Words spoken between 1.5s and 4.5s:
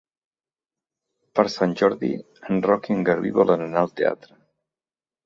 Sant Jordi en Roc i en Garbí volen anar al teatre.